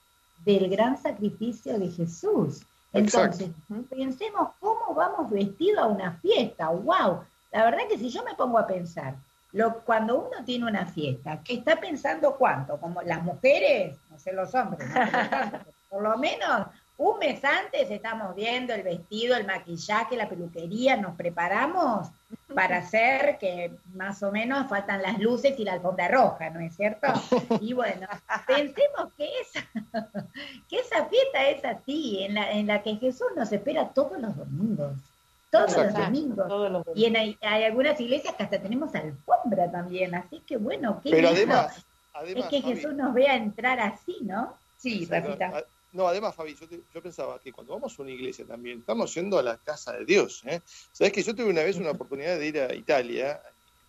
del 0.44 0.68
gran 0.68 1.00
sacrificio 1.00 1.78
de 1.78 1.90
Jesús. 1.90 2.62
Entonces, 2.92 3.50
pensemos 3.90 4.50
cómo 4.60 4.94
vamos 4.94 5.30
vestidos 5.30 5.82
a 5.82 5.86
una 5.86 6.12
fiesta. 6.12 6.68
¡Wow! 6.68 7.20
La 7.52 7.64
verdad 7.64 7.88
que 7.88 7.98
si 7.98 8.10
yo 8.10 8.22
me 8.24 8.34
pongo 8.34 8.58
a 8.58 8.66
pensar, 8.66 9.14
lo, 9.52 9.80
cuando 9.80 10.16
uno 10.16 10.44
tiene 10.44 10.66
una 10.66 10.86
fiesta, 10.86 11.42
que 11.42 11.54
está 11.54 11.76
pensando 11.80 12.36
cuánto, 12.36 12.78
como 12.78 13.02
las 13.02 13.22
mujeres, 13.22 13.96
no 14.10 14.18
sé 14.18 14.32
los 14.32 14.54
hombres, 14.54 14.88
por 15.90 16.02
lo 16.02 16.16
menos 16.18 16.66
un 16.98 17.18
mes 17.20 17.42
antes 17.44 17.88
estamos 17.90 18.34
viendo 18.34 18.74
el 18.74 18.82
vestido, 18.82 19.36
el 19.36 19.46
maquillaje, 19.46 20.16
la 20.16 20.28
peluquería, 20.28 20.96
nos 20.96 21.14
preparamos 21.14 22.08
para 22.52 22.78
hacer 22.78 23.38
que 23.38 23.70
más 23.94 24.20
o 24.24 24.32
menos 24.32 24.68
faltan 24.68 25.00
las 25.00 25.18
luces 25.20 25.58
y 25.58 25.64
la 25.64 25.74
alfombra 25.74 26.08
roja, 26.08 26.50
¿no 26.50 26.60
es 26.60 26.74
cierto? 26.74 27.06
Y 27.60 27.72
bueno, 27.72 28.08
pensemos 28.46 29.12
que 29.16 29.30
esa, 29.40 29.64
que 30.68 30.80
esa 30.80 31.04
fiesta 31.06 31.48
es 31.48 31.64
así, 31.64 32.24
en 32.24 32.34
la, 32.34 32.50
en 32.50 32.66
la 32.66 32.82
que 32.82 32.96
Jesús 32.96 33.28
nos 33.36 33.52
espera 33.52 33.88
todos 33.90 34.18
los 34.20 34.36
domingos. 34.36 34.92
Todos 35.50 35.76
los, 35.76 35.94
domingos. 35.94 36.46
Y 36.96 37.04
en, 37.04 37.16
hay, 37.16 37.64
algunas 37.64 37.98
iglesias 38.00 38.34
que 38.34 38.42
hasta 38.42 38.58
tenemos 38.58 38.92
alfombra 38.94 39.70
también, 39.70 40.16
así 40.16 40.40
que 40.40 40.56
bueno, 40.56 41.00
qué 41.02 41.10
Pero 41.10 41.28
además, 41.28 41.86
es 42.26 42.44
que 42.46 42.60
Jesús 42.60 42.92
nos 42.92 43.14
vea 43.14 43.36
entrar 43.36 43.78
así, 43.78 44.18
¿no? 44.22 44.52
Sí, 44.76 45.06
Rafita. 45.06 45.64
No, 45.92 46.06
además, 46.06 46.34
Fabi, 46.34 46.54
yo, 46.54 47.02
pensaba 47.02 47.38
que 47.38 47.52
cuando 47.52 47.72
vamos 47.72 47.98
a 47.98 48.02
una 48.02 48.10
iglesia 48.10 48.46
también, 48.46 48.80
estamos 48.80 49.14
yendo 49.14 49.38
a 49.38 49.42
la 49.42 49.56
casa 49.56 49.92
de 49.92 50.04
Dios. 50.04 50.42
¿eh? 50.44 50.60
Sabes 50.92 51.12
que 51.12 51.22
yo 51.22 51.34
tuve 51.34 51.50
una 51.50 51.62
vez 51.62 51.76
una 51.76 51.90
oportunidad 51.90 52.38
de 52.38 52.46
ir 52.46 52.60
a 52.60 52.74
Italia, 52.74 53.40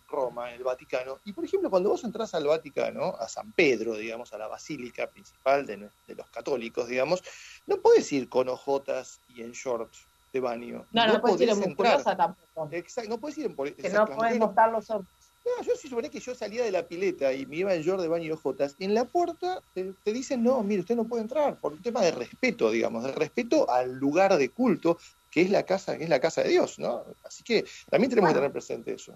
Roma, 0.08 0.50
en 0.50 0.56
el 0.56 0.64
Vaticano, 0.64 1.18
y 1.24 1.32
por 1.32 1.44
ejemplo, 1.44 1.70
cuando 1.70 1.90
vos 1.90 2.02
entras 2.02 2.34
al 2.34 2.46
Vaticano, 2.46 3.14
a 3.18 3.28
San 3.28 3.52
Pedro, 3.52 3.94
digamos, 3.94 4.32
a 4.32 4.38
la 4.38 4.48
basílica 4.48 5.06
principal 5.08 5.66
de, 5.66 5.76
los 5.76 6.28
católicos, 6.30 6.88
digamos, 6.88 7.22
no 7.66 7.76
puedes 7.76 8.10
ir 8.12 8.28
con 8.28 8.48
ojotas 8.48 9.20
y 9.28 9.42
en 9.42 9.52
shorts 9.52 10.06
de 10.32 10.40
baño. 10.40 10.86
No, 10.92 11.06
no, 11.06 11.20
puedes 11.20 11.40
ir 11.40 11.50
en 11.50 11.60
musculosa 11.60 12.16
tampoco. 12.16 12.68
Exacto, 12.72 13.10
no 13.10 13.18
puedes 13.18 13.38
ir 13.38 13.46
en 13.46 13.74
Que 13.74 13.90
no 13.90 14.06
puedes 14.06 14.38
mostrar 14.38 14.72
los 14.72 14.90
ojos. 14.90 15.06
No, 15.44 15.64
yo 15.64 15.74
si 15.74 15.88
suponía 15.88 16.10
que 16.10 16.20
yo 16.20 16.34
salía 16.34 16.62
de 16.62 16.70
la 16.70 16.86
pileta 16.86 17.32
y 17.32 17.46
me 17.46 17.56
iba 17.56 17.74
en 17.74 17.82
short 17.82 18.00
de 18.00 18.08
baño 18.08 18.24
y 18.24 18.30
ojotas, 18.32 18.76
en 18.78 18.94
la 18.94 19.04
puerta 19.04 19.62
te, 19.74 19.94
dicen, 20.12 20.42
no, 20.42 20.62
mire, 20.62 20.80
usted 20.80 20.96
no 20.96 21.04
puede 21.04 21.22
entrar, 21.22 21.56
por 21.56 21.72
un 21.72 21.82
tema 21.82 22.02
de 22.02 22.10
respeto, 22.10 22.70
digamos, 22.70 23.04
de 23.04 23.12
respeto 23.12 23.70
al 23.70 23.92
lugar 23.94 24.36
de 24.36 24.50
culto, 24.50 24.98
que 25.30 25.42
es 25.42 25.50
la 25.50 25.62
casa, 25.62 25.96
que 25.96 26.04
es 26.04 26.10
la 26.10 26.20
casa 26.20 26.42
de 26.42 26.50
Dios, 26.50 26.78
¿no? 26.78 27.04
Así 27.24 27.42
que 27.42 27.64
también 27.88 28.10
tenemos 28.10 28.30
que 28.30 28.34
tener 28.34 28.52
presente 28.52 28.92
eso. 28.92 29.14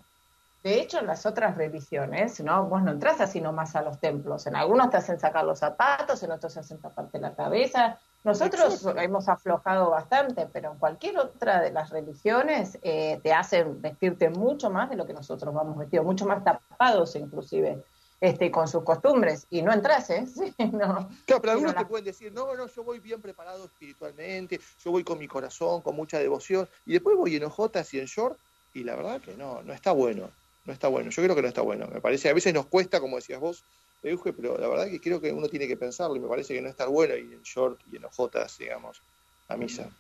De 0.63 0.81
hecho, 0.81 0.99
en 0.99 1.07
las 1.07 1.27
otras 1.27 1.59
religiones, 1.59 2.41
¿no? 2.41 2.65
Vos 2.65 2.83
no 2.83 2.93
entras 2.93 3.21
así 3.21 3.39
nomás 3.39 3.77
a 3.77 3.83
los 3.83 4.01
templos. 4.01 4.47
En 4.47 4.57
algunos 4.57 4.89
te 4.89 4.97
hacen 4.97 5.21
sacar 5.21 5.45
los 5.45 5.59
zapatos, 5.59 6.23
en 6.23 6.31
otros 6.31 6.55
te 6.55 6.61
hacen 6.61 6.79
taparte 6.79 7.19
la 7.19 7.35
cabeza. 7.35 7.99
Nosotros 8.25 8.87
hemos 8.97 9.29
aflojado 9.29 9.91
bastante, 9.91 10.49
pero 10.51 10.73
en 10.73 10.79
cualquier 10.79 11.19
otra 11.19 11.61
de 11.61 11.71
las 11.71 11.91
religiones 11.91 12.79
eh, 12.83 13.21
te 13.23 13.35
hacen 13.35 13.83
vestirte 13.83 14.31
mucho 14.31 14.71
más 14.71 14.89
de 14.89 14.97
lo 14.97 15.07
que 15.07 15.13
nosotros 15.13 15.53
vamos 15.53 15.77
vestidos, 15.77 16.07
mucho 16.07 16.25
más 16.25 16.43
tapados 16.43 17.15
inclusive. 17.17 17.85
Este, 18.21 18.51
con 18.51 18.67
sus 18.69 18.85
costumbres 18.85 19.47
y 19.51 19.61
no 19.61 19.71
entras, 19.71 20.09
¿eh? 20.09 20.25
no, 20.73 21.11
claro, 21.27 21.43
pero 21.43 21.53
algunos 21.53 21.75
te 21.75 21.85
pueden 21.85 22.07
decir, 22.07 22.33
no, 22.33 22.55
no, 22.55 22.69
yo 22.69 22.83
voy 22.83 22.99
bien 22.99 23.21
preparado 23.21 23.67
espiritualmente, 23.67 24.59
yo 24.83 24.93
voy 24.93 25.05
con 25.05 25.19
mi 25.19 25.29
corazón, 25.29 25.83
con 25.83 25.95
mucha 25.95 26.19
devoción, 26.19 26.67
y 26.87 26.95
después 26.95 27.19
voy 27.19 27.37
en 27.37 27.45
ojotas 27.45 27.93
y 27.93 27.99
en 27.99 28.07
short, 28.07 28.39
y 28.73 28.83
la 28.83 28.97
verdad 28.97 29.21
que 29.21 29.35
no, 29.35 29.61
no 29.63 29.75
está 29.75 29.93
bueno, 29.93 30.31
no 30.65 30.73
está 30.73 30.89
bueno, 30.89 31.11
yo 31.11 31.23
creo 31.23 31.35
que 31.35 31.43
no 31.43 31.49
está 31.49 31.61
bueno, 31.61 31.87
me 31.93 32.01
parece, 32.01 32.31
a 32.31 32.33
veces 32.33 32.55
nos 32.55 32.65
cuesta, 32.65 32.99
como 32.99 33.17
decías 33.17 33.41
vos, 33.41 33.63
Euge, 34.05 34.33
pero 34.35 34.59
la 34.59 34.69
verdad 34.69 34.87
que 34.87 35.01
creo 35.01 35.21
que 35.21 35.33
uno 35.33 35.49
tiene 35.49 35.67
que 35.67 35.77
pensarlo, 35.77 36.17
y 36.17 36.21
me 36.21 36.29
parece 36.29 36.55
que 36.55 36.61
no 36.61 36.69
está 36.69 36.87
bueno 36.87 37.15
ir 37.17 37.33
en 37.33 37.43
short 37.43 37.81
y 37.91 37.97
en 37.97 38.05
ojotas, 38.05 38.59
digamos, 38.59 39.03
a 39.49 39.57
misa, 39.57 39.91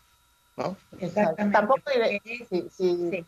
¿no? 0.57 0.77
Exactamente. 0.99 1.53
Tampoco, 1.53 1.83
sí, 2.51 2.69
sí. 2.71 3.27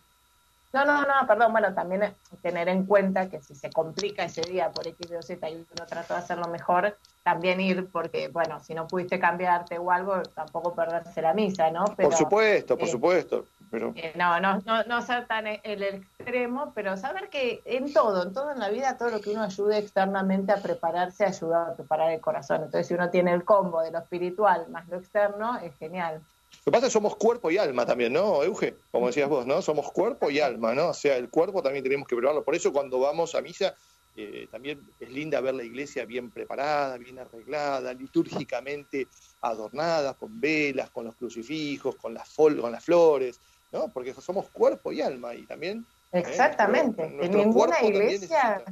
No, 0.73 0.85
no, 0.85 1.02
no, 1.02 1.26
perdón, 1.26 1.52
bueno, 1.52 1.73
también 1.75 2.14
tener 2.42 2.68
en 2.68 2.85
cuenta 2.85 3.30
que 3.30 3.40
si 3.40 3.54
se 3.54 3.71
complica 3.71 4.25
ese 4.25 4.42
día 4.42 4.71
por 4.71 4.87
X, 4.87 5.11
o 5.12 5.23
Z 5.23 5.49
y 5.49 5.54
uno 5.54 5.87
trata 5.87 6.14
de 6.14 6.21
hacerlo 6.21 6.49
mejor, 6.49 6.99
también 7.23 7.61
ir, 7.61 7.88
porque, 7.90 8.28
bueno, 8.28 8.61
si 8.62 8.75
no 8.75 8.87
pudiste 8.87 9.18
cambiarte 9.18 9.78
o 9.78 9.90
algo, 9.90 10.21
tampoco 10.35 10.75
perderse 10.75 11.23
la 11.23 11.33
misa, 11.33 11.71
¿no? 11.71 11.87
por 11.87 12.14
supuesto, 12.14 12.76
por 12.76 12.88
eh, 12.88 12.90
supuesto. 12.90 13.47
Pero... 13.70 13.92
Eh, 13.96 14.12
no, 14.16 14.40
no, 14.40 14.61
no, 14.64 14.85
no 14.85 15.02
ser 15.02 15.26
tan 15.26 15.46
el 15.46 15.82
extremo, 15.82 16.73
pero 16.75 16.96
saber 16.96 17.28
que 17.28 17.62
en 17.64 17.92
todo, 17.92 18.23
en 18.23 18.32
todo 18.32 18.52
en 18.52 18.58
la 18.58 18.68
vida, 18.68 18.96
todo 18.96 19.11
lo 19.11 19.20
que 19.20 19.30
uno 19.30 19.42
ayude 19.42 19.78
externamente 19.78 20.52
a 20.52 20.56
prepararse, 20.56 21.25
ayuda 21.25 21.68
a 21.68 21.75
preparar 21.75 22.11
el 22.12 22.20
corazón. 22.20 22.62
Entonces, 22.62 22.87
si 22.87 22.94
uno 22.94 23.11
tiene 23.11 23.32
el 23.32 23.44
combo 23.44 23.82
de 23.82 23.90
lo 23.90 23.99
espiritual 23.99 24.68
más 24.70 24.88
lo 24.88 24.99
externo, 24.99 25.58
es 25.58 25.75
genial. 25.76 26.23
Lo 26.64 26.64
que 26.64 26.70
pasa 26.70 26.87
es 26.87 26.92
que 26.92 26.99
somos 26.99 27.16
cuerpo 27.16 27.50
y 27.50 27.58
alma 27.58 27.87
también, 27.87 28.12
¿no, 28.12 28.42
Euge? 28.42 28.76
Como 28.90 29.06
decías 29.06 29.28
vos, 29.28 29.46
¿no? 29.46 29.62
Somos 29.62 29.90
cuerpo 29.92 30.30
y 30.30 30.40
alma, 30.40 30.75
¿no? 30.75 30.88
O 30.88 30.94
sea, 30.94 31.16
el 31.16 31.28
cuerpo 31.28 31.62
también 31.62 31.85
tenemos 31.85 32.08
que 32.08 32.16
probarlo. 32.16 32.42
Por 32.42 32.54
eso 32.54 32.73
cuando 32.73 32.99
vamos 32.99 33.35
a 33.35 33.40
misa, 33.40 33.75
eh, 34.16 34.49
también 34.50 34.80
es 34.99 35.11
linda 35.11 35.40
ver 35.40 35.54
la 35.54 35.62
iglesia 35.62 36.06
bien 36.06 36.30
preparada, 36.30 36.96
bien 36.96 37.18
arreglada, 37.18 37.92
litúrgicamente 37.92 39.06
adornada, 39.42 40.14
con 40.14 40.40
velas, 40.40 40.90
con 40.90 41.04
los 41.04 41.14
crucifijos, 41.16 41.96
con 41.96 42.14
las, 42.14 42.35
con 42.35 42.73
las 42.73 42.82
flores, 42.85 43.38
¿no? 43.76 43.88
Porque 43.88 44.14
somos 44.14 44.47
cuerpo 44.50 44.92
y 44.92 45.02
alma 45.02 45.35
y 45.35 45.45
también... 45.45 45.85
¿eh? 46.12 46.21
Exactamente. 46.21 47.04
en 47.21 47.33
ninguna 47.33 47.83
iglesia 47.83 48.62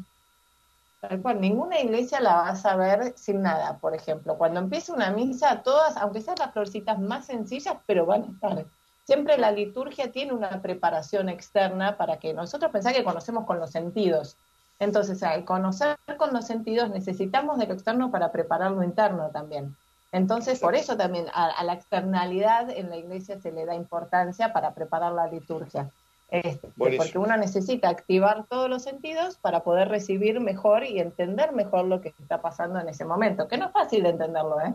ninguna 1.39 1.81
iglesia 1.81 2.21
la 2.21 2.35
vas 2.35 2.65
a 2.65 2.77
ver 2.77 3.15
sin 3.17 3.43
nada, 3.43 3.79
por 3.79 3.95
ejemplo. 3.95 4.37
Cuando 4.37 4.61
empieza 4.61 4.93
una 4.93 5.11
misa, 5.11 5.63
todas, 5.63 5.97
aunque 5.97 6.21
sean 6.21 6.37
las 6.39 6.53
florcitas 6.53 6.99
más 6.99 7.27
sencillas, 7.27 7.77
pero 7.87 8.07
van 8.07 8.23
a 8.23 8.27
estar. 8.27 8.67
Siempre 9.05 9.37
la 9.37 9.51
liturgia 9.51 10.11
tiene 10.11 10.33
una 10.33 10.63
preparación 10.63 11.29
externa 11.29 11.97
para 11.97 12.19
que 12.19 12.33
nosotros 12.33 12.73
pensamos 12.73 12.99
que 12.99 13.05
conocemos 13.05 13.45
con 13.45 13.59
los 13.59 13.71
sentidos. 13.71 14.37
Entonces, 14.79 15.23
al 15.23 15.45
conocer 15.45 15.97
con 16.17 16.33
los 16.33 16.47
sentidos, 16.47 16.91
necesitamos 16.91 17.59
de 17.59 17.67
lo 17.67 17.75
externo 17.75 18.11
para 18.11 18.33
preparar 18.33 18.73
lo 18.73 18.83
interno 18.83 19.31
también. 19.31 19.77
Entonces, 20.15 20.61
por 20.61 20.77
eso 20.77 20.97
también 20.97 21.27
a 21.35 21.65
la 21.65 21.73
externalidad 21.73 22.71
en 22.71 22.89
la 22.89 22.97
iglesia 22.97 23.41
se 23.41 23.51
le 23.51 23.67
da 23.67 23.75
importancia 23.75 24.53
para 24.53 24.73
preparar 24.73 25.11
la 25.13 25.27
liturgia. 25.27 25.91
Este, 26.31 26.69
porque 26.79 27.19
uno 27.19 27.37
necesita 27.37 27.89
activar 27.89 28.47
todos 28.49 28.71
los 28.71 28.83
sentidos 28.83 29.37
para 29.37 29.65
poder 29.65 29.89
recibir 29.89 30.39
mejor 30.39 30.85
y 30.85 31.01
entender 31.01 31.53
mejor 31.53 31.87
lo 31.87 32.01
que 32.01 32.15
está 32.21 32.41
pasando 32.41 32.79
en 32.79 32.89
ese 32.89 33.05
momento, 33.05 33.49
que 33.49 33.59
no 33.59 33.67
es 33.67 33.73
fácil 33.73 34.05
de 34.05 34.11
entenderlo, 34.11 34.61
¿eh? 34.61 34.75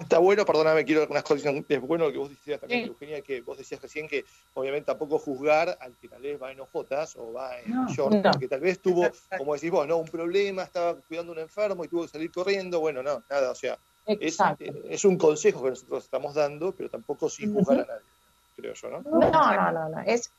Está 0.00 0.18
bueno, 0.18 0.44
perdóname, 0.44 0.84
quiero 0.84 1.06
unas 1.08 1.22
cosas. 1.22 1.54
Es 1.68 1.80
bueno 1.80 2.06
lo 2.06 2.12
que 2.12 2.18
vos 2.18 2.30
decías 2.30 2.60
también, 2.60 2.88
Eugenia, 2.88 3.20
que 3.22 3.40
vos 3.40 3.58
decías 3.58 3.80
recién 3.80 4.08
que 4.08 4.24
obviamente 4.54 4.86
tampoco 4.86 5.18
juzgar 5.18 5.76
al 5.80 5.96
que 5.96 6.08
tal 6.08 6.22
vez 6.22 6.40
va 6.40 6.52
en 6.52 6.60
ojotas 6.60 7.16
o 7.16 7.32
va 7.32 7.58
en 7.60 7.86
short, 7.86 8.22
porque 8.22 8.48
tal 8.48 8.60
vez 8.60 8.78
tuvo, 8.78 9.06
como 9.36 9.54
decís 9.54 9.70
vos, 9.70 9.86
¿no? 9.86 9.98
un 9.98 10.08
problema, 10.08 10.62
estaba 10.62 10.94
cuidando 10.94 11.32
a 11.32 11.34
un 11.36 11.40
enfermo 11.40 11.84
y 11.84 11.88
tuvo 11.88 12.02
que 12.02 12.08
salir 12.08 12.30
corriendo. 12.30 12.80
Bueno, 12.80 13.02
no, 13.02 13.22
nada, 13.30 13.50
o 13.50 13.54
sea, 13.54 13.78
es, 14.06 14.38
es, 14.88 15.04
un 15.04 15.16
consejo 15.16 15.62
que 15.62 15.70
nosotros 15.70 16.04
estamos 16.04 16.34
dando, 16.34 16.72
pero 16.72 16.88
tampoco 16.90 17.28
sin 17.28 17.54
juzgar 17.54 17.80
a 17.80 17.86
nadie 17.86 18.14
creo 18.56 18.74
yo, 18.74 18.90
¿no? 18.90 19.02
No, 19.02 19.72
no, 19.72 19.88
no, 19.88 20.00
Es... 20.06 20.30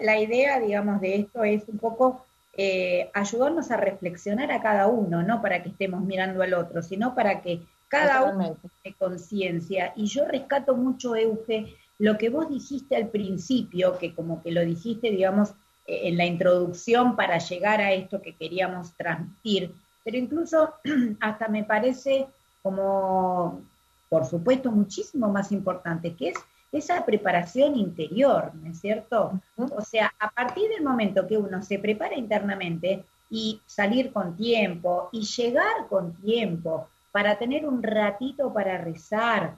la 0.00 0.18
idea, 0.18 0.60
digamos, 0.60 1.00
de 1.00 1.16
esto 1.16 1.44
es 1.44 1.68
un 1.68 1.78
poco 1.78 2.24
eh, 2.56 3.10
ayudarnos 3.14 3.70
a 3.70 3.76
reflexionar 3.76 4.52
a 4.52 4.62
cada 4.62 4.86
uno, 4.86 5.22
no 5.22 5.42
para 5.42 5.62
que 5.62 5.70
estemos 5.70 6.02
mirando 6.02 6.42
al 6.42 6.54
otro, 6.54 6.82
sino 6.82 7.14
para 7.14 7.40
que 7.40 7.60
cada 7.92 8.24
uno 8.24 8.56
tenga 8.82 8.96
conciencia. 8.98 9.92
Y 9.96 10.06
yo 10.06 10.24
rescato 10.24 10.74
mucho, 10.74 11.14
Euge, 11.14 11.76
lo 11.98 12.16
que 12.16 12.30
vos 12.30 12.48
dijiste 12.48 12.96
al 12.96 13.08
principio, 13.08 13.98
que 13.98 14.14
como 14.14 14.42
que 14.42 14.50
lo 14.50 14.64
dijiste, 14.64 15.10
digamos, 15.10 15.50
eh, 15.86 16.08
en 16.08 16.16
la 16.16 16.24
introducción 16.24 17.16
para 17.16 17.36
llegar 17.36 17.82
a 17.82 17.92
esto 17.92 18.22
que 18.22 18.34
queríamos 18.34 18.94
transmitir, 18.94 19.74
pero 20.04 20.16
incluso 20.16 20.72
hasta 21.20 21.48
me 21.48 21.64
parece 21.64 22.26
como, 22.62 23.60
por 24.08 24.24
supuesto, 24.24 24.70
muchísimo 24.70 25.28
más 25.28 25.52
importante, 25.52 26.14
que 26.14 26.30
es 26.30 26.38
esa 26.72 27.04
preparación 27.04 27.76
interior, 27.76 28.52
¿no 28.54 28.70
es 28.70 28.80
cierto? 28.80 29.38
O 29.56 29.82
sea, 29.82 30.14
a 30.18 30.30
partir 30.30 30.70
del 30.70 30.82
momento 30.82 31.26
que 31.26 31.36
uno 31.36 31.62
se 31.62 31.78
prepara 31.78 32.16
internamente 32.16 33.04
y 33.28 33.60
salir 33.66 34.14
con 34.14 34.34
tiempo 34.34 35.10
y 35.12 35.26
llegar 35.26 35.88
con 35.90 36.14
tiempo 36.14 36.88
para 37.12 37.38
tener 37.38 37.66
un 37.66 37.82
ratito 37.82 38.52
para 38.52 38.78
rezar, 38.78 39.56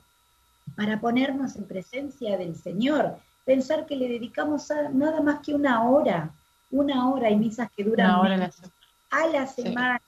para 0.76 1.00
ponernos 1.00 1.56
en 1.56 1.66
presencia 1.66 2.36
del 2.36 2.56
Señor, 2.56 3.16
pensar 3.44 3.86
que 3.86 3.96
le 3.96 4.08
dedicamos 4.08 4.68
nada 4.92 5.20
más 5.20 5.40
que 5.40 5.54
una 5.54 5.88
hora, 5.88 6.30
una 6.70 7.08
hora, 7.08 7.28
hay 7.28 7.36
misas 7.36 7.70
que 7.76 7.84
duran 7.84 8.10
a 9.10 9.26
la 9.28 9.46
semana, 9.46 10.00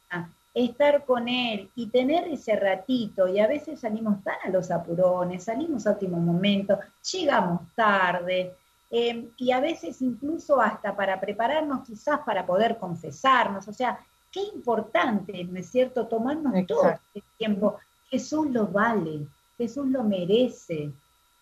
estar 0.52 1.04
con 1.04 1.28
él 1.28 1.70
y 1.76 1.86
tener 1.88 2.26
ese 2.28 2.56
ratito, 2.56 3.28
y 3.28 3.38
a 3.38 3.46
veces 3.46 3.80
salimos 3.80 4.24
tan 4.24 4.36
a 4.44 4.48
los 4.48 4.70
apurones, 4.70 5.44
salimos 5.44 5.86
a 5.86 5.92
último 5.92 6.16
momento, 6.16 6.78
llegamos 7.12 7.60
tarde, 7.74 8.54
em, 8.90 9.28
y 9.36 9.52
a 9.52 9.60
veces 9.60 10.00
incluso 10.02 10.60
hasta 10.60 10.96
para 10.96 11.20
prepararnos 11.20 11.86
quizás 11.86 12.20
para 12.20 12.44
poder 12.46 12.78
confesarnos, 12.78 13.68
o 13.68 13.72
sea, 13.72 13.98
qué 14.36 14.42
importante, 14.54 15.44
¿no 15.44 15.58
es 15.58 15.70
cierto?, 15.70 16.06
tomarnos 16.06 16.66
todo 16.66 16.90
este 16.90 17.26
tiempo. 17.38 17.78
Jesús 18.10 18.50
lo 18.50 18.66
vale, 18.66 19.26
Jesús 19.56 19.86
lo 19.86 20.04
merece. 20.04 20.92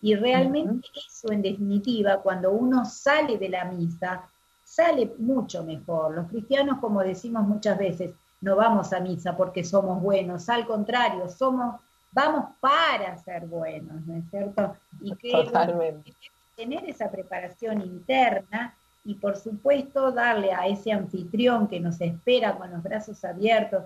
Y 0.01 0.15
realmente 0.15 0.87
eso, 0.95 1.29
en 1.29 1.41
definitiva, 1.41 2.21
cuando 2.21 2.51
uno 2.51 2.85
sale 2.85 3.37
de 3.37 3.49
la 3.49 3.65
misa, 3.65 4.23
sale 4.63 5.13
mucho 5.17 5.65
mejor. 5.65 6.15
Los 6.15 6.29
cristianos, 6.29 6.79
como 6.79 7.01
decimos 7.01 7.45
muchas 7.45 7.77
veces, 7.77 8.13
no 8.39 8.55
vamos 8.55 8.93
a 8.93 9.01
misa 9.01 9.35
porque 9.35 9.65
somos 9.65 10.01
buenos, 10.01 10.47
al 10.47 10.65
contrario, 10.65 11.27
somos, 11.27 11.81
vamos 12.13 12.45
para 12.61 13.17
ser 13.17 13.45
buenos, 13.45 14.05
¿no 14.05 14.15
es 14.15 14.29
cierto? 14.29 14.73
Y 15.01 15.13
que 15.15 15.33
tener 16.55 16.89
esa 16.89 17.11
preparación 17.11 17.81
interna 17.81 18.73
y 19.05 19.13
por 19.13 19.37
supuesto 19.37 20.11
darle 20.11 20.51
a 20.51 20.67
ese 20.67 20.91
anfitrión 20.91 21.67
que 21.67 21.79
nos 21.79 22.01
espera 22.01 22.57
con 22.57 22.71
los 22.71 22.83
brazos 22.83 23.23
abiertos, 23.23 23.83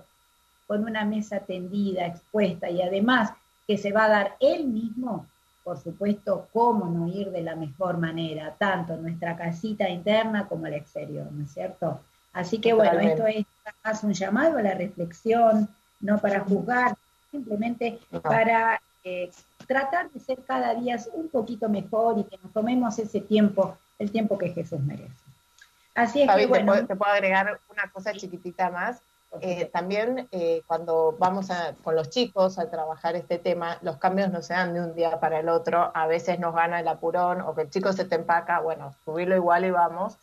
con 0.66 0.84
una 0.84 1.04
mesa 1.04 1.40
tendida, 1.40 2.06
expuesta 2.06 2.70
y 2.70 2.80
además 2.80 3.32
que 3.66 3.76
se 3.76 3.92
va 3.92 4.04
a 4.04 4.08
dar 4.08 4.36
él 4.40 4.64
mismo, 4.66 5.26
por 5.62 5.78
supuesto, 5.78 6.48
cómo 6.52 6.86
no 6.86 7.06
ir 7.08 7.30
de 7.30 7.42
la 7.42 7.54
mejor 7.54 7.98
manera, 7.98 8.54
tanto 8.58 8.94
en 8.94 9.02
nuestra 9.02 9.36
casita 9.36 9.88
interna 9.88 10.48
como 10.48 10.66
el 10.66 10.74
exterior, 10.74 11.30
¿no 11.30 11.44
es 11.44 11.52
cierto? 11.52 12.00
Así 12.32 12.58
que 12.58 12.72
bueno, 12.72 12.98
esto 13.00 13.26
es 13.26 13.44
más 13.84 14.02
un 14.02 14.12
llamado 14.12 14.58
a 14.58 14.62
la 14.62 14.74
reflexión, 14.74 15.68
no 16.00 16.18
para 16.18 16.40
juzgar, 16.40 16.96
simplemente 17.30 17.98
para 18.22 18.80
eh, 19.04 19.30
tratar 19.66 20.10
de 20.10 20.20
ser 20.20 20.38
cada 20.46 20.74
día 20.74 20.98
un 21.12 21.28
poquito 21.28 21.68
mejor 21.68 22.18
y 22.18 22.24
que 22.24 22.38
nos 22.42 22.52
tomemos 22.52 22.98
ese 22.98 23.20
tiempo, 23.20 23.76
el 24.00 24.10
tiempo 24.10 24.36
que 24.36 24.48
Jesús 24.48 24.80
merece. 24.80 25.14
Así 25.94 26.22
es 26.22 26.30
que 26.34 26.46
bueno. 26.46 26.74
Te 26.86 26.96
puedo, 26.96 27.12
agregar 27.12 27.60
una 27.70 27.88
cosa 27.92 28.12
chiquitita 28.12 28.70
más. 28.70 29.00
Eh, 29.40 29.66
también 29.72 30.26
eh, 30.32 30.62
cuando 30.66 31.14
vamos 31.16 31.52
a, 31.52 31.74
con 31.84 31.94
los 31.94 32.10
chicos 32.10 32.58
a 32.58 32.68
trabajar 32.68 33.14
este 33.14 33.38
tema, 33.38 33.78
los 33.82 33.98
cambios 33.98 34.32
no 34.32 34.42
se 34.42 34.54
dan 34.54 34.74
de 34.74 34.80
un 34.80 34.96
día 34.96 35.20
para 35.20 35.38
el 35.38 35.48
otro. 35.48 35.92
A 35.94 36.08
veces 36.08 36.40
nos 36.40 36.52
gana 36.52 36.80
el 36.80 36.88
apurón 36.88 37.40
o 37.42 37.54
que 37.54 37.62
el 37.62 37.70
chico 37.70 37.92
se 37.92 38.04
te 38.04 38.16
empaca, 38.16 38.58
bueno, 38.58 38.92
subirlo 39.04 39.36
igual 39.36 39.64
y 39.64 39.70
vamos 39.70 40.16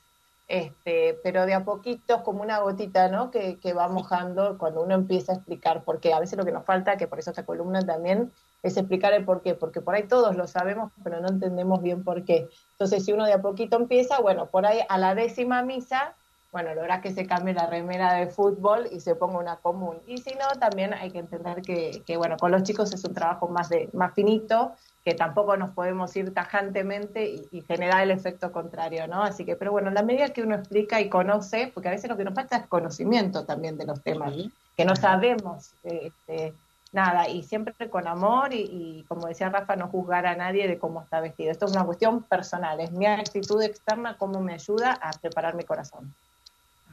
este, 0.48 1.20
pero 1.24 1.46
de 1.46 1.54
a 1.54 1.66
poquito, 1.66 2.24
como 2.24 2.42
una 2.42 2.60
gotita, 2.60 3.10
¿no? 3.10 3.32
Que, 3.32 3.60
que, 3.60 3.74
va 3.74 3.90
mojando 3.90 4.58
cuando 4.58 4.82
uno 4.82 4.96
empieza 4.96 5.34
a 5.34 5.36
explicar, 5.36 5.84
porque 5.84 6.14
a 6.14 6.20
veces 6.20 6.38
lo 6.38 6.46
que 6.46 6.52
nos 6.52 6.66
falta, 6.66 6.98
que 6.98 7.08
por 7.08 7.20
eso 7.20 7.32
esta 7.32 7.46
columna 7.46 7.86
también, 7.86 8.32
es 8.64 8.78
explicar 8.78 9.14
el 9.14 9.26
por 9.26 9.42
qué, 9.42 9.54
porque 9.54 9.82
por 9.82 9.96
ahí 9.96 10.04
todos 10.04 10.36
lo 10.36 10.48
sabemos, 10.48 10.92
pero 11.04 11.22
no 11.22 11.30
entendemos 11.30 11.82
bien 11.82 12.04
por 12.04 12.26
qué. 12.26 12.50
Entonces, 12.72 13.06
si 13.06 13.14
uno 13.14 13.26
de 13.26 13.34
a 13.34 13.42
poquito 13.42 13.78
empieza, 13.78 14.20
bueno, 14.20 14.48
por 14.48 14.66
ahí 14.66 14.80
a 14.90 14.98
la 14.98 15.16
décima 15.16 15.62
misa 15.62 16.16
bueno, 16.52 16.74
lograr 16.74 17.02
que 17.02 17.12
se 17.12 17.28
cambie 17.28 17.54
la 17.54 17.68
remera 17.68 18.14
de 18.14 18.28
fútbol 18.28 18.88
y 18.92 19.02
se 19.02 19.16
ponga 19.16 19.38
una 19.38 19.58
común. 19.58 19.98
Y 20.08 20.18
si 20.20 20.32
no, 20.32 20.60
también 20.60 20.94
hay 20.94 21.12
que 21.12 21.20
entender 21.20 21.62
que, 21.62 22.02
que, 22.06 22.18
bueno, 22.18 22.38
con 22.38 22.52
los 22.52 22.64
chicos 22.64 22.94
es 22.94 23.04
un 23.04 23.14
trabajo 23.14 23.48
más, 23.48 23.70
de, 23.70 23.90
más 23.94 24.14
finito, 24.14 24.72
que 25.04 25.14
tampoco 25.14 25.58
nos 25.58 25.72
podemos 25.72 26.16
ir 26.16 26.34
tajantemente 26.34 27.30
y, 27.52 27.62
generar 27.62 28.02
el 28.02 28.12
efecto 28.12 28.52
contrario, 28.52 29.08
¿no? 29.08 29.24
Así 29.24 29.46
que, 29.46 29.56
pero 29.56 29.72
bueno, 29.72 29.90
en 29.90 29.94
la 29.94 30.04
medida 30.04 30.30
que 30.30 30.42
uno 30.42 30.56
explica 30.56 31.02
y 31.02 31.10
conoce, 31.10 31.70
porque 31.74 31.90
a 31.90 31.92
veces 31.92 32.10
lo 32.10 32.18
que 32.18 32.24
nos 32.24 32.34
falta 32.34 32.58
es 32.58 32.68
conocimiento 32.68 33.46
también 33.46 33.78
de 33.78 33.86
los 33.86 34.02
temas, 34.02 34.34
que 34.76 34.86
no 34.86 34.96
sabemos 34.96 35.74
este, 35.84 36.54
nada, 36.94 37.28
y 37.28 37.44
siempre 37.44 37.90
con 37.90 38.08
amor 38.08 38.54
y, 38.54 38.62
y, 38.62 39.06
como 39.08 39.28
decía 39.28 39.50
Rafa, 39.50 39.76
no 39.76 39.88
juzgar 39.88 40.26
a 40.26 40.36
nadie 40.36 40.68
de 40.68 40.78
cómo 40.78 41.02
está 41.02 41.20
vestido. 41.20 41.52
Esto 41.52 41.66
es 41.66 41.74
una 41.74 41.86
cuestión 41.86 42.24
personal, 42.24 42.80
es 42.80 42.92
mi 42.92 43.06
actitud 43.06 43.62
externa, 43.62 44.18
cómo 44.18 44.40
me 44.40 44.54
ayuda 44.54 44.94
a 44.94 45.12
preparar 45.12 45.56
mi 45.56 45.64
corazón. 45.64 46.14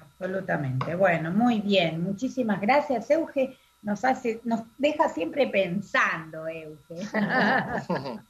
Absolutamente. 0.00 0.94
Bueno, 0.94 1.30
muy 1.30 1.60
bien. 1.60 2.02
Muchísimas 2.02 2.60
gracias, 2.60 3.10
Euge. 3.10 3.56
Nos 3.82 4.04
hace, 4.04 4.40
nos 4.44 4.62
deja 4.78 5.08
siempre 5.08 5.46
pensando, 5.48 6.46
Euge. 6.48 6.96